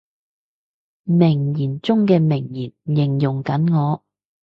[1.03, 4.03] 名言中嘅名言，形容緊我